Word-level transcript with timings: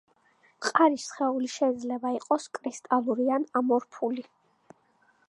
მყარი 0.61 1.01
სხეული 1.01 1.49
შეიძლება 1.57 2.13
იყოს 2.15 2.47
კრისტალური 2.59 3.29
ან 3.37 3.47
ამორფული. 3.63 4.27